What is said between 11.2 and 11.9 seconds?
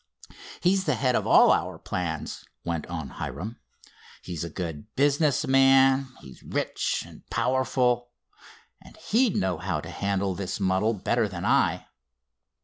than I.